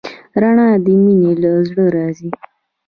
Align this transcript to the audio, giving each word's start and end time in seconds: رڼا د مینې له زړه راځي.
رڼا 0.41 0.67
د 0.85 0.87
مینې 1.03 1.31
له 1.41 1.51
زړه 1.69 1.85
راځي. 1.95 2.29